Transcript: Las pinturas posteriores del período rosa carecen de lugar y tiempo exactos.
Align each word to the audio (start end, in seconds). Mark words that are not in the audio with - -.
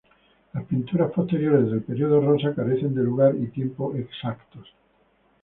Las 0.53 0.63
pinturas 0.63 1.11
posteriores 1.11 1.69
del 1.69 1.83
período 1.83 2.21
rosa 2.21 2.55
carecen 2.55 2.95
de 2.95 3.03
lugar 3.03 3.35
y 3.35 3.49
tiempo 3.51 3.93
exactos. 3.95 4.73